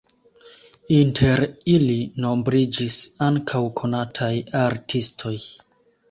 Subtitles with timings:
[0.93, 1.41] Inter
[1.73, 4.31] ili nombriĝis ankaŭ konataj
[4.63, 5.35] artistoj.